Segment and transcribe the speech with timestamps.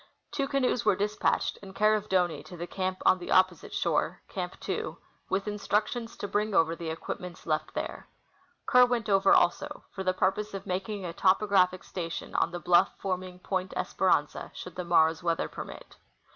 [0.31, 4.19] Two canoes were dispatched, in care of Doney, to the camp on the opposite shore
[4.27, 4.97] (Camp 2),
[5.29, 8.07] Avith instructions to bring over the equi23ments left there.
[8.65, 12.97] Kerr went over also for the purpose of making a topographic station on the bluff'
[12.97, 15.97] forming Point Espe ranza should the morrow's weather permit.